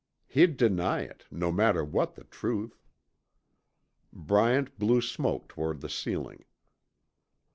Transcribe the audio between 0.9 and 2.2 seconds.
it, no matter what